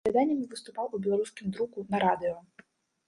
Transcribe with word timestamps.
З 0.01 0.09
апавяданнямі 0.09 0.45
выступаў 0.53 0.87
у 0.97 1.01
беларускім 1.05 1.53
друку, 1.59 1.77
на 1.93 1.97
радыё. 2.09 2.35